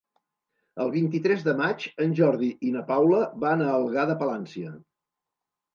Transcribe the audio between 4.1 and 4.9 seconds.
de Palància.